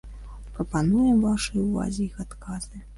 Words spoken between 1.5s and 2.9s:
увазе іх адказы.